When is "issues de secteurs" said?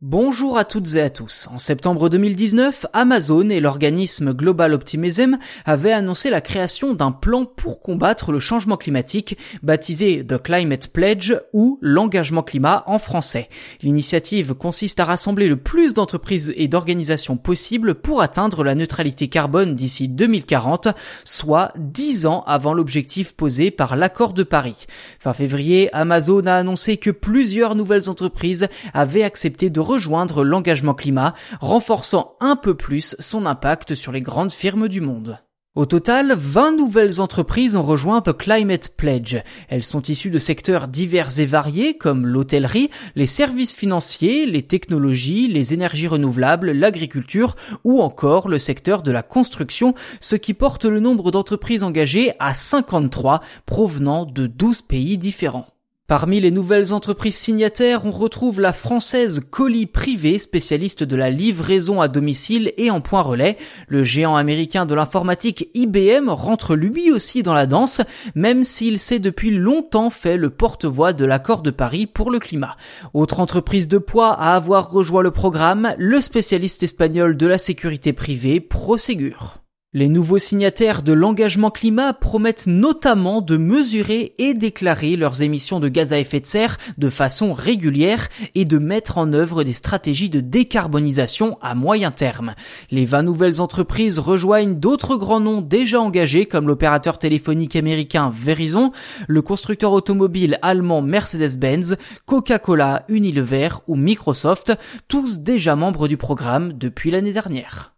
40.02-40.88